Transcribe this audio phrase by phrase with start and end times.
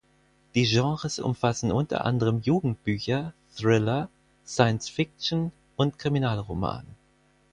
[0.55, 4.09] Die Genres umfassen unter anderem Jugendbücher, Thriller,
[4.47, 6.87] Science-fiction und Kriminalroman.